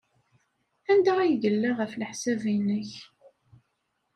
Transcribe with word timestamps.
Anda 0.91 1.13
ay 1.21 1.31
yella, 1.41 1.71
ɣef 1.79 1.93
leḥsab-nnek? 1.95 2.91